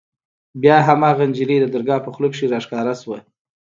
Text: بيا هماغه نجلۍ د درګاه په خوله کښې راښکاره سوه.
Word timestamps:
بيا 0.61 0.77
هماغه 0.87 1.23
نجلۍ 1.29 1.57
د 1.61 1.65
درګاه 1.73 1.99
په 2.03 2.09
خوله 2.13 2.27
کښې 2.31 2.51
راښکاره 2.53 2.93
سوه. 3.01 3.17